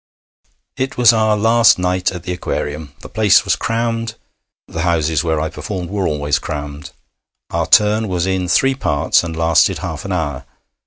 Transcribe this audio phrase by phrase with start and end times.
[0.77, 2.93] It was our last night at the Aquarium.
[3.01, 4.15] The place was crammed.
[4.67, 6.89] The houses where I performed were always crammed.
[7.51, 10.45] Our turn was in three parts, and lasted half an hour.